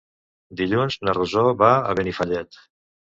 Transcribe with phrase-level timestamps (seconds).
[0.61, 2.59] Dilluns na Rosó va a Benifallet.